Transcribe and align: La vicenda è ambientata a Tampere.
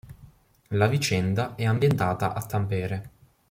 La 0.69 0.87
vicenda 0.87 1.53
è 1.53 1.63
ambientata 1.63 2.33
a 2.33 2.43
Tampere. 2.43 3.11